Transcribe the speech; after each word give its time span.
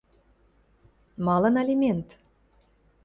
—Малын 1.25 1.55
алимент? 1.61 2.07